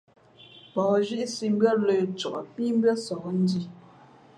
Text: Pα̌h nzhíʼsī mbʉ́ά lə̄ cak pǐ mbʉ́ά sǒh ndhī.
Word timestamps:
Pα̌h 0.73 0.93
nzhíʼsī 1.01 1.47
mbʉ́ά 1.55 1.73
lə̄ 1.85 1.99
cak 2.19 2.35
pǐ 2.53 2.63
mbʉ́ά 2.77 2.93
sǒh 3.05 3.25
ndhī. 3.39 3.63